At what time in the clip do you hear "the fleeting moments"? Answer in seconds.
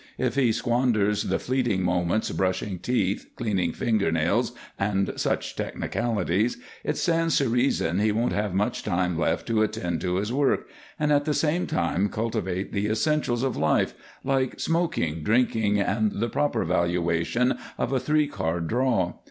1.25-2.31